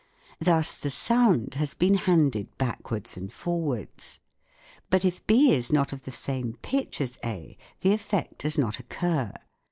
Thus 0.39 0.77
the 0.79 0.89
sound 0.89 1.53
has 1.59 1.75
been 1.75 1.93
handed 1.93 2.57
backwards 2.57 3.15
and 3.17 3.31
forwards. 3.31 4.19
But 4.89 5.05
if 5.05 5.23
B 5.27 5.51
is 5.53 5.71
not 5.71 5.93
of 5.93 6.05
the 6.05 6.11
same 6.11 6.57
pitch 6.63 6.99
as 7.01 7.19
A, 7.23 7.55
the 7.81 7.93
effect 7.93 8.39
does 8.39 8.57
not 8.57 8.79
occur. 8.79 9.31